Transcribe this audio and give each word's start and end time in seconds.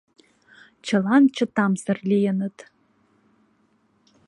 Чылан 0.85 1.23
чытамсыр 1.35 1.97
лийыныт. 2.09 2.57